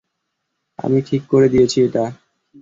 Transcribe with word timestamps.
আমি 0.79 0.99
ঠিক 1.01 1.21
করে 1.31 1.47
দিয়েছি 1.49 1.77
এটা। 1.83 2.03